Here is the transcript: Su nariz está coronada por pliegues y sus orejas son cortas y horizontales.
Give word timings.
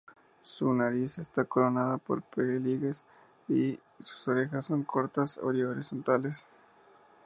Su 0.41 0.73
nariz 0.73 1.19
está 1.19 1.45
coronada 1.45 1.99
por 1.99 2.23
pliegues 2.23 3.05
y 3.47 3.77
sus 3.99 4.27
orejas 4.27 4.65
son 4.65 4.81
cortas 4.83 5.37
y 5.37 5.45
horizontales. 5.61 6.47